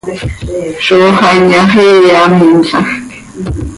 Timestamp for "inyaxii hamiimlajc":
1.37-2.87